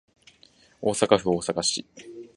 [0.81, 1.85] 大阪府大阪市